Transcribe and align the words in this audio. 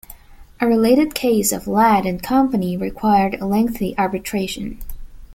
A 0.59 0.65
related 0.65 1.13
case 1.13 1.51
of 1.51 1.67
Ladd 1.67 2.07
and 2.07 2.23
Company 2.23 2.75
required 2.75 3.39
lengthy 3.39 3.95
arbitration. 3.99 4.79